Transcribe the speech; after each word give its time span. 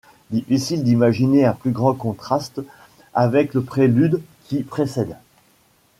Difficile 0.31 0.83
d'imaginer 0.83 1.45
un 1.45 1.53
plus 1.53 1.69
grand 1.69 1.93
contraste 1.93 2.61
avec 3.13 3.53
le 3.53 3.61
prélude 3.61 4.19
qui 4.45 4.63
précède. 4.63 5.15